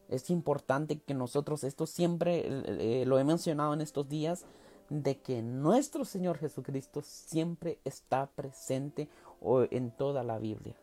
[0.08, 4.46] es importante que nosotros, esto siempre eh, eh, lo he mencionado en estos días,
[4.90, 9.10] de que nuestro Señor Jesucristo siempre está presente
[9.72, 10.76] en toda la Biblia.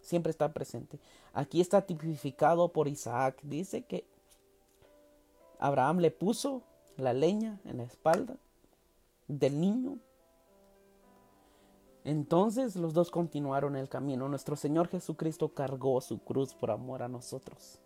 [0.00, 1.00] Siempre está presente.
[1.32, 3.38] Aquí está tipificado por Isaac.
[3.42, 4.06] Dice que
[5.58, 6.62] Abraham le puso
[6.96, 8.38] la leña en la espalda
[9.28, 9.98] del niño
[12.06, 14.28] entonces los dos continuaron el camino.
[14.28, 17.80] Nuestro Señor Jesucristo cargó su cruz por amor a nosotros.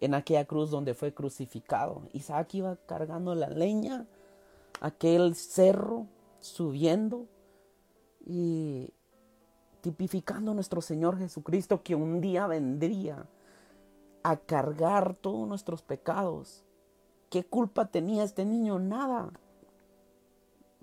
[0.00, 4.06] En aquella cruz donde fue crucificado, Isaac iba cargando la leña,
[4.80, 6.06] aquel cerro,
[6.40, 7.26] subiendo
[8.24, 8.94] y
[9.82, 13.26] tipificando a nuestro Señor Jesucristo que un día vendría
[14.22, 16.64] a cargar todos nuestros pecados.
[17.28, 18.78] ¿Qué culpa tenía este niño?
[18.78, 19.30] Nada.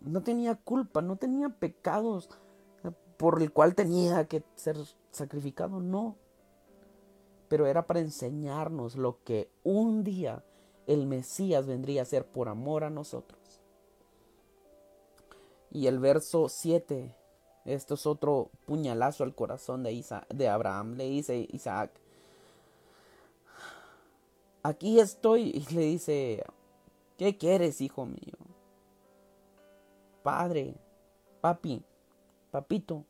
[0.05, 2.29] No tenía culpa, no tenía pecados
[3.17, 4.77] por el cual tenía que ser
[5.11, 6.15] sacrificado, no.
[7.47, 10.43] Pero era para enseñarnos lo que un día
[10.87, 13.39] el Mesías vendría a ser por amor a nosotros.
[15.71, 17.13] Y el verso 7,
[17.65, 20.95] esto es otro puñalazo al corazón de, de Abraham.
[20.95, 21.91] Le dice Isaac,
[24.63, 25.49] aquí estoy.
[25.49, 26.43] Y le dice,
[27.17, 28.54] ¿qué quieres, hijo mío?
[30.25, 30.73] Padre,
[31.39, 31.83] papi,
[32.49, 33.05] papito,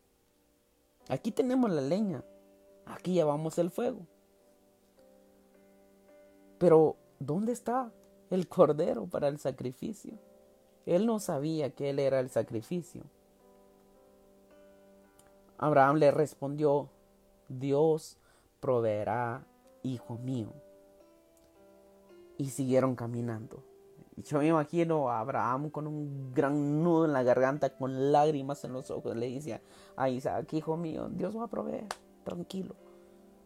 [1.07, 2.25] aquí tenemos la leña,
[2.85, 4.05] aquí llevamos el fuego.
[6.57, 7.89] Pero, ¿dónde está
[8.31, 10.19] el cordero para el sacrificio?
[10.85, 13.03] Él no sabía que él era el sacrificio.
[15.57, 16.89] Abraham le respondió,
[17.47, 18.17] Dios
[18.59, 19.47] proveerá,
[19.83, 20.51] hijo mío.
[22.37, 23.63] Y siguieron caminando.
[24.17, 28.71] Yo me imagino a Abraham con un gran nudo en la garganta, con lágrimas en
[28.71, 29.15] los ojos.
[29.15, 29.61] Le dice
[29.97, 31.85] a Isaac, hijo mío, Dios va a proveer,
[32.23, 32.75] tranquilo.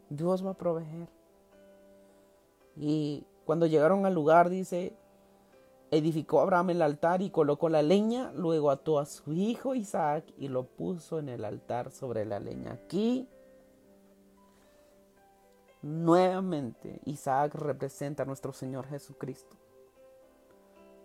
[0.08, 1.08] Dios va a proveer.
[2.76, 4.94] Y cuando llegaron al lugar, dice,
[5.90, 10.48] edificó Abraham el altar y colocó la leña, luego ató a su hijo Isaac y
[10.48, 12.72] lo puso en el altar sobre la leña.
[12.72, 13.28] Aquí
[15.82, 19.59] nuevamente Isaac representa a nuestro Señor Jesucristo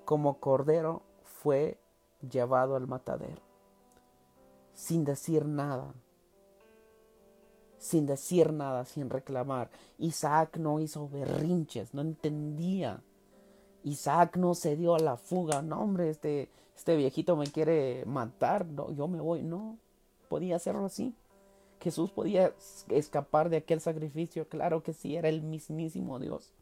[0.06, 1.80] como cordero fue
[2.22, 3.42] llevado al matadero,
[4.74, 5.94] sin decir nada,
[7.78, 9.70] sin decir nada, sin reclamar.
[9.98, 13.04] Isaac no hizo berrinches, no entendía.
[13.84, 18.66] Isaac no se dio a la fuga, no hombre, este, este viejito me quiere matar,
[18.66, 19.78] no, yo me voy, no,
[20.28, 21.14] podía hacerlo así.
[21.80, 22.54] Jesús podía
[22.90, 26.54] escapar de aquel sacrificio, claro que sí, era el mismísimo Dios,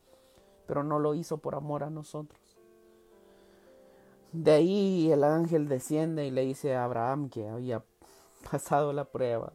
[0.67, 2.42] pero no lo hizo por amor a nosotros.
[4.34, 7.84] De ahí el ángel desciende y le dice a Abraham que había
[8.52, 9.54] pasado la prueba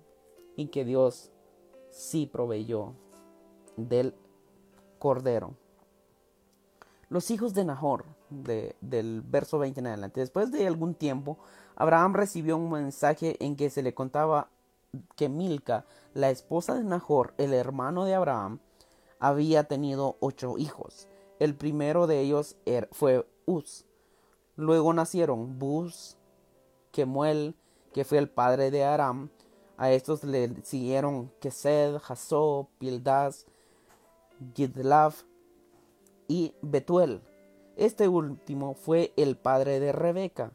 [0.57, 1.33] y que Dios
[1.91, 2.95] sí proveyó
[3.77, 4.15] del
[5.01, 5.55] cordero.
[7.09, 10.21] Los hijos de Nahor, del verso 20 en adelante.
[10.21, 11.39] Después de algún tiempo,
[11.75, 14.51] Abraham recibió un mensaje en que se le contaba
[15.17, 18.61] que Milca, la esposa de Nahor, el hermano de Abraham,
[19.19, 21.09] había tenido ocho hijos.
[21.41, 23.88] El primero de ellos er, fue Uz,
[24.59, 26.17] Luego nacieron Bus,
[26.91, 27.55] Kemuel,
[27.93, 29.31] que fue el padre de Aram.
[29.77, 33.47] A estos le siguieron Kesed, Hasó, Pildas,
[34.57, 35.15] Gidlav
[36.27, 37.23] y Betuel.
[37.77, 40.51] Este último fue el padre de Rebeca.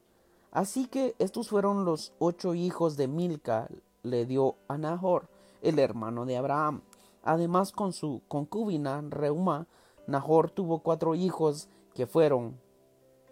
[0.52, 3.70] Así que estos fueron los ocho hijos de Milca,
[4.02, 5.30] le dio a Nahor,
[5.62, 6.82] el hermano de Abraham.
[7.24, 9.66] Además, con su concubina Reuma,
[10.08, 12.62] Nahor tuvo cuatro hijos que fueron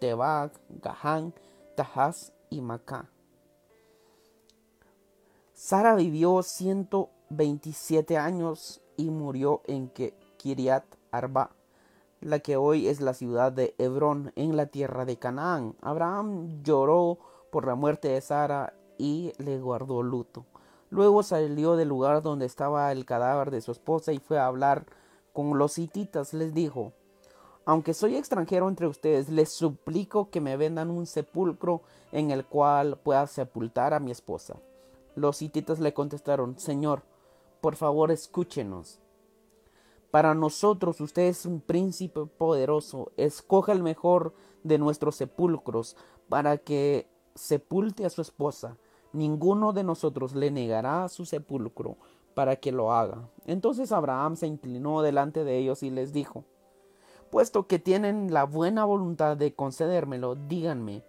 [0.02, 0.50] Tebag,
[0.82, 1.32] Gahán,
[1.76, 3.08] Tahaz y Macá.
[5.52, 9.92] Sara vivió 127 años y murió en
[10.38, 11.52] Kiriat Arba,
[12.20, 15.76] la que hoy es la ciudad de Hebrón, en la tierra de Canaán.
[15.80, 17.18] Abraham lloró
[17.52, 20.46] por la muerte de Sara y le guardó luto.
[20.90, 24.84] Luego salió del lugar donde estaba el cadáver de su esposa y fue a hablar
[25.32, 26.34] con los hititas.
[26.34, 26.92] Les dijo,
[27.64, 32.98] aunque soy extranjero entre ustedes, les suplico que me vendan un sepulcro en el cual
[33.02, 34.56] pueda sepultar a mi esposa.
[35.14, 37.02] Los hititas le contestaron, Señor,
[37.60, 38.98] por favor escúchenos.
[40.10, 43.12] Para nosotros usted es un príncipe poderoso.
[43.16, 45.96] Escoja el mejor de nuestros sepulcros
[46.28, 48.76] para que sepulte a su esposa.
[49.12, 51.96] Ninguno de nosotros le negará su sepulcro
[52.34, 53.28] para que lo haga.
[53.46, 56.44] Entonces Abraham se inclinó delante de ellos y les dijo,
[57.32, 61.02] puesto que tienen la buena voluntad de concedérmelo, díganme,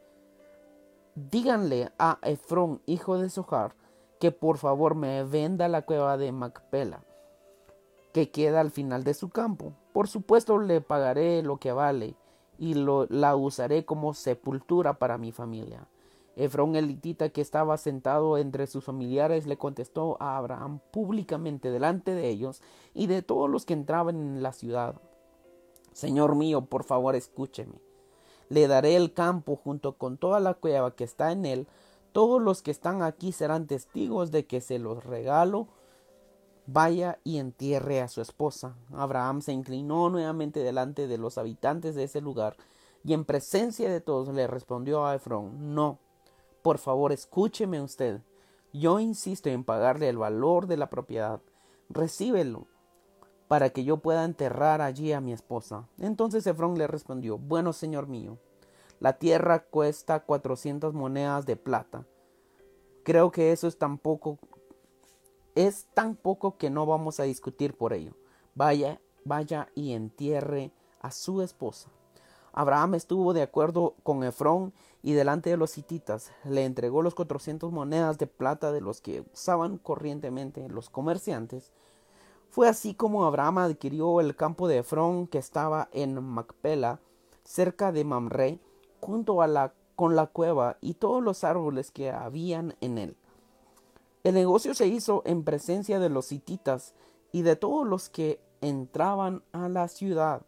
[1.16, 3.76] díganle a Efrón, hijo de Sohar,
[4.22, 7.04] que por favor me venda la cueva de Macpela,
[8.14, 9.74] que queda al final de su campo.
[9.92, 12.16] Por supuesto le pagaré lo que vale
[12.58, 15.90] y lo, la usaré como sepultura para mi familia.
[16.38, 22.30] Efrón elitita que estaba sentado entre sus familiares le contestó a Abraham públicamente delante de
[22.30, 22.62] ellos
[22.94, 24.96] y de todos los que entraban en la ciudad.
[25.94, 27.82] Señor mío, por favor escúcheme.
[28.50, 31.68] Le daré el campo junto con toda la cueva que está en él.
[32.12, 35.68] Todos los que están aquí serán testigos de que se los regalo.
[36.66, 38.76] Vaya y entierre a su esposa.
[38.94, 42.56] Abraham se inclinó nuevamente delante de los habitantes de ese lugar
[43.04, 46.00] y en presencia de todos le respondió a Efrón, no,
[46.62, 48.22] por favor escúcheme usted.
[48.72, 51.42] Yo insisto en pagarle el valor de la propiedad.
[51.90, 52.68] Recíbelo
[53.54, 55.88] para que yo pueda enterrar allí a mi esposa.
[56.00, 58.40] Entonces Efrón le respondió, bueno, señor mío,
[59.00, 62.08] la tierra cuesta cuatrocientas monedas de plata.
[63.04, 64.40] Creo que eso es tan poco,
[65.54, 68.16] es tan poco que no vamos a discutir por ello.
[68.56, 71.92] Vaya, vaya y entierre a su esposa.
[72.54, 74.74] Abraham estuvo de acuerdo con Efrón
[75.04, 79.24] y delante de los hititas le entregó los cuatrocientas monedas de plata de los que
[79.32, 81.72] usaban corrientemente los comerciantes.
[82.54, 87.00] Fue así como Abraham adquirió el campo de Efrón que estaba en Macpela,
[87.44, 88.60] cerca de Mamre,
[89.00, 93.18] junto a la, con la cueva y todos los árboles que habían en él.
[94.24, 96.94] El negocio se hizo en presencia de los hititas
[97.32, 100.44] y de todos los que entraban a la ciudad.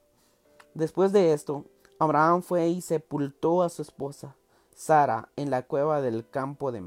[0.75, 1.65] Después de esto,
[1.97, 4.35] Abraham fue y sepultó a su esposa,
[4.75, 6.83] Sara, en la cueva del campo de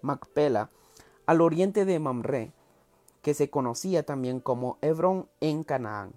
[0.00, 0.70] Macpela,
[1.26, 2.52] al oriente de Mamre,
[3.26, 6.12] que se conocía también como Hebrón en Canaán.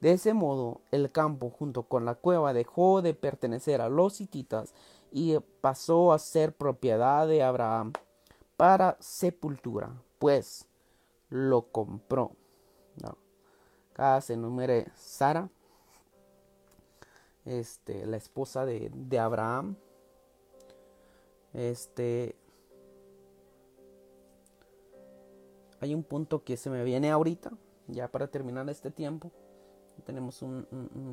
[0.00, 4.72] De ese modo, el campo junto con la cueva dejó de pertenecer a los hititas
[5.12, 7.92] y pasó a ser propiedad de Abraham
[8.56, 10.66] para sepultura, pues
[11.28, 12.32] lo compró.
[13.92, 15.50] Acá se numere Sara,
[17.44, 19.76] este, la esposa de, de Abraham.
[21.52, 22.36] Este,
[25.84, 27.52] hay un punto que se me viene ahorita,
[27.88, 29.30] ya para terminar este tiempo
[30.02, 30.66] tenemos un,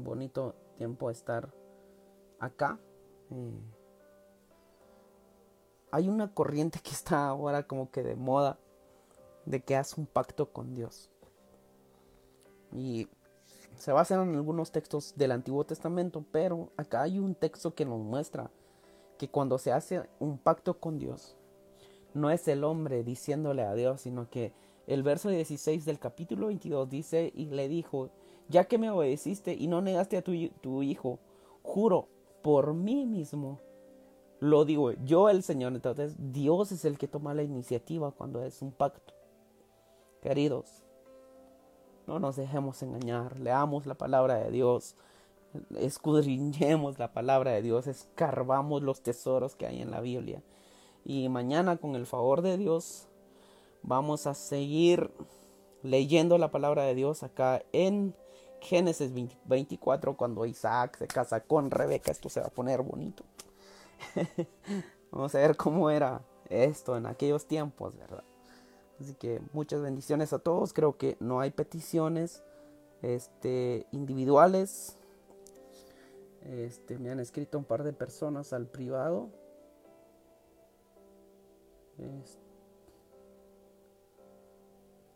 [0.04, 1.54] bonito tiempo a estar
[2.40, 2.80] acá.
[3.30, 3.62] Eh,
[5.92, 8.58] hay una corriente que está ahora como que de moda
[9.46, 11.10] de que haz un pacto con Dios.
[12.72, 13.08] Y
[13.78, 18.00] se basa en algunos textos del Antiguo Testamento, pero acá hay un texto que nos
[18.00, 18.50] muestra
[19.18, 21.36] que cuando se hace un pacto con Dios,
[22.14, 24.54] no es el hombre diciéndole a Dios, sino que
[24.88, 28.10] el verso 16 del capítulo 22 dice, y le dijo,
[28.50, 31.20] ya que me obedeciste y no negaste a tu, hijo,
[31.64, 32.08] juro
[32.42, 33.60] por mí mismo,
[34.40, 35.74] lo digo yo el Señor.
[35.74, 39.14] Entonces Dios es el que toma la iniciativa cuando es un pacto.
[40.22, 40.84] Queridos,
[42.08, 44.96] no nos dejemos engañar, leamos la palabra de Dios,
[45.78, 50.44] escudriñemos la palabra de Dios, escarbamos los tesoros que hay en la Biblia.
[51.04, 53.08] Y mañana con el favor de Dios
[53.84, 55.12] vamos a seguir
[55.84, 58.16] leyendo la palabra de Dios acá en
[58.62, 59.12] Génesis
[59.46, 63.24] 24, cuando Isaac se casa con Rebeca, esto se va a poner bonito.
[65.12, 68.24] Vamos a ver cómo era esto en aquellos tiempos, ¿verdad?
[69.00, 70.74] Así que muchas bendiciones a todos.
[70.74, 72.44] Creo que no hay peticiones
[73.02, 74.96] este, individuales.
[76.44, 79.30] Este, me han escrito un par de personas al privado.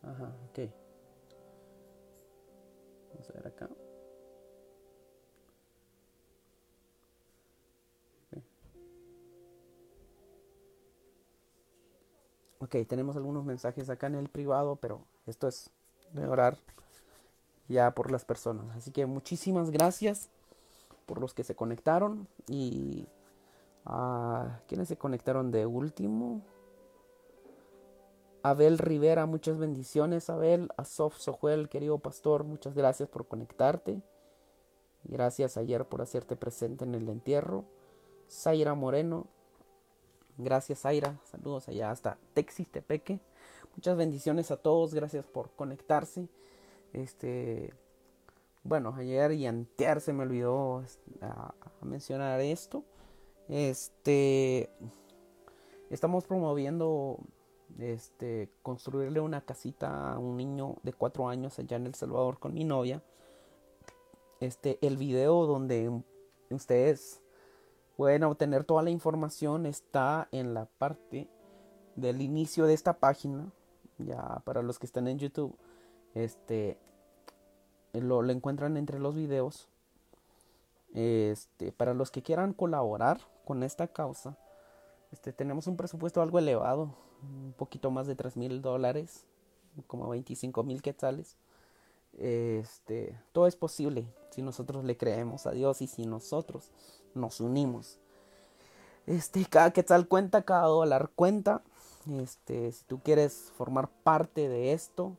[0.02, 0.70] Ajá, ok.
[3.12, 3.68] Vamos a ver acá.
[12.58, 15.70] Ok, tenemos algunos mensajes acá en el privado, pero esto es
[16.12, 16.56] de orar
[17.68, 18.74] ya por las personas.
[18.76, 20.30] Así que muchísimas gracias
[21.04, 23.06] por los que se conectaron y
[23.84, 26.42] a ah, quienes se conectaron de último.
[28.48, 30.68] Abel Rivera, muchas bendiciones, Abel.
[30.76, 34.00] Asof Sojuel, querido pastor, muchas gracias por conectarte.
[35.02, 37.64] Gracias ayer por hacerte presente en el entierro.
[38.30, 39.26] Zaira Moreno,
[40.38, 43.18] gracias Zaira, saludos allá hasta Texas, Tepeque.
[43.74, 46.28] Muchas bendiciones a todos, gracias por conectarse.
[46.92, 47.74] Este,
[48.62, 50.84] bueno, ayer y antear se me olvidó
[51.82, 52.84] mencionar esto.
[53.48, 54.70] Este,
[55.90, 57.18] estamos promoviendo
[57.78, 62.54] este, construirle una casita a un niño de cuatro años allá en El Salvador con
[62.54, 63.02] mi novia.
[64.40, 66.02] Este, el video donde
[66.50, 67.22] ustedes
[67.96, 71.28] pueden obtener toda la información está en la parte
[71.96, 73.50] del inicio de esta página.
[73.98, 75.56] Ya para los que están en YouTube,
[76.14, 76.78] este,
[77.92, 79.68] lo, lo encuentran entre los videos.
[80.94, 84.38] Este, para los que quieran colaborar con esta causa,
[85.12, 89.24] este, tenemos un presupuesto algo elevado un poquito más de 3 mil dólares,
[89.86, 91.36] como 25 mil quetzales.
[92.18, 96.70] Este, todo es posible si nosotros le creemos a Dios y si nosotros
[97.14, 97.98] nos unimos.
[99.06, 101.62] Este, cada quetzal cuenta, cada dólar cuenta.
[102.20, 105.16] Este, si tú quieres formar parte de esto,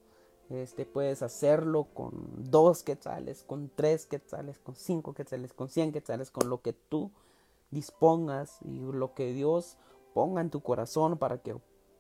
[0.50, 2.14] este, puedes hacerlo con
[2.50, 7.12] dos quetzales, con tres quetzales, con cinco quetzales, con cien quetzales, con lo que tú
[7.72, 9.78] dispongas y lo que Dios
[10.14, 11.56] ponga en tu corazón para que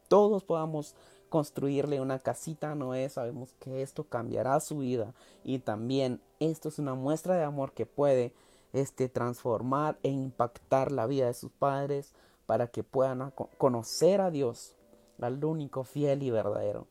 [0.07, 0.95] todos podamos
[1.29, 5.13] construirle una casita a Noé, sabemos que esto cambiará su vida
[5.43, 8.33] y también esto es una muestra de amor que puede
[8.73, 12.13] este transformar e impactar la vida de sus padres
[12.45, 14.75] para que puedan conocer a Dios,
[15.19, 16.87] al único fiel y verdadero.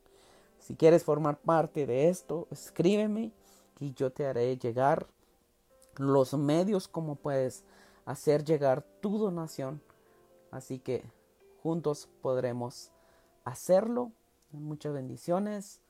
[0.59, 3.33] Si quieres formar parte de esto, escríbeme
[3.81, 5.07] y yo te haré llegar
[5.97, 7.65] los medios como puedes
[8.07, 9.83] hacer llegar tu donación.
[10.51, 11.05] Así que
[11.63, 12.93] juntos podremos
[13.45, 14.13] hacerlo.
[14.53, 15.83] Muchas bendiciones.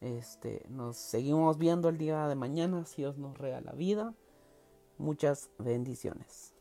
[0.00, 4.14] Este, nos seguimos viendo el día de mañana si Dios nos regala vida.
[4.96, 6.57] Muchas bendiciones.